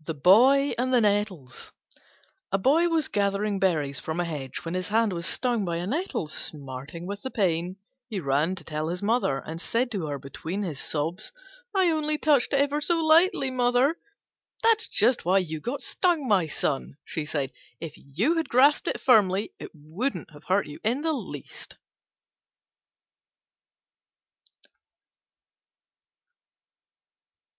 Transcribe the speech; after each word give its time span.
THE 0.00 0.12
BOY 0.12 0.74
AND 0.76 0.92
THE 0.92 1.00
NETTLES 1.00 1.72
A 2.52 2.58
Boy 2.58 2.90
was 2.90 3.08
gathering 3.08 3.58
berries 3.58 4.00
from 4.00 4.20
a 4.20 4.26
hedge 4.26 4.66
when 4.66 4.74
his 4.74 4.88
hand 4.88 5.14
was 5.14 5.24
stung 5.26 5.64
by 5.64 5.76
a 5.78 5.86
Nettle. 5.86 6.26
Smarting 6.28 7.06
with 7.06 7.22
the 7.22 7.30
pain, 7.30 7.78
he 8.06 8.20
ran 8.20 8.54
to 8.56 8.62
tell 8.62 8.88
his 8.88 9.00
mother, 9.00 9.38
and 9.38 9.62
said 9.62 9.90
to 9.92 10.08
her 10.08 10.18
between 10.18 10.62
his 10.62 10.78
sobs, 10.78 11.32
"I 11.74 11.88
only 11.88 12.18
touched 12.18 12.52
it 12.52 12.58
ever 12.60 12.82
so 12.82 13.00
lightly, 13.02 13.50
mother." 13.50 13.96
"That's 14.62 14.88
just 14.88 15.24
why 15.24 15.38
you 15.38 15.58
got 15.58 15.80
stung, 15.80 16.28
my 16.28 16.46
son," 16.46 16.98
she 17.02 17.24
said; 17.24 17.50
"if 17.80 17.94
you 17.96 18.34
had 18.34 18.50
grasped 18.50 18.88
it 18.88 19.00
firmly, 19.00 19.54
it 19.58 19.70
wouldn't 19.72 20.32
have 20.32 20.44
hurt 20.44 20.66
you 20.66 20.80
in 20.84 21.00
the 21.00 21.14
least." 21.14 21.78